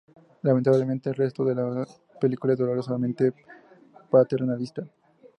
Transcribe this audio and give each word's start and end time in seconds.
Lamentablemente 0.41 1.09
el 1.09 1.15
resto 1.15 1.45
de 1.45 1.53
la 1.53 1.85
película 2.19 2.53
es 2.53 2.57
dolorosamente 2.57 3.33
paternalista". 4.09 4.83